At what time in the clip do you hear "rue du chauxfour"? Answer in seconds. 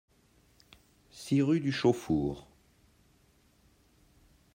1.43-2.47